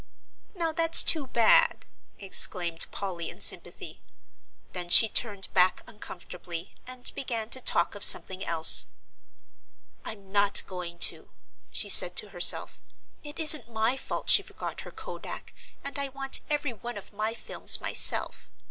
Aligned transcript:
"Now 0.55 0.71
that's 0.71 1.03
too 1.03 1.27
bad!" 1.27 1.85
exclaimed 2.17 2.87
Polly 2.89 3.29
in 3.29 3.39
sympathy. 3.39 4.01
Then 4.73 4.89
she 4.89 5.07
turned 5.07 5.53
back 5.53 5.83
uncomfortably, 5.85 6.73
and 6.87 7.13
began 7.13 7.51
to 7.51 7.61
talk 7.61 7.93
of 7.93 8.03
something 8.03 8.43
else. 8.43 8.87
"I'm 10.03 10.31
not 10.31 10.63
going 10.65 10.97
to," 11.13 11.29
she 11.69 11.87
said 11.87 12.15
to 12.15 12.29
herself; 12.29 12.81
"it 13.23 13.39
isn't 13.39 13.69
my 13.69 13.95
fault 13.95 14.27
she 14.27 14.41
forgot 14.41 14.81
her 14.81 14.91
kodak, 14.91 15.53
and 15.83 15.99
I 15.99 16.09
want 16.09 16.39
every 16.49 16.73
one 16.73 16.97
of 16.97 17.13
my 17.13 17.35
films 17.35 17.79
myself. 17.79 18.49